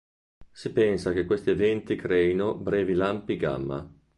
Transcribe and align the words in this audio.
Si 0.51 0.71
pensa 0.73 1.11
che 1.13 1.25
questi 1.25 1.51
eventi 1.51 1.95
creino 1.95 2.55
brevi 2.55 2.93
lampi 2.95 3.37
gamma. 3.37 3.87